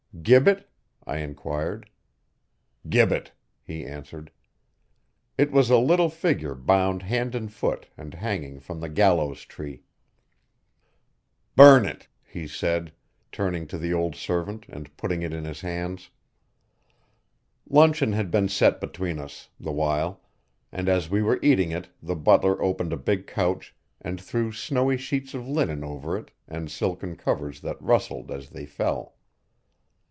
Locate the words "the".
8.81-8.89, 13.79-13.93, 19.61-19.71, 22.03-22.17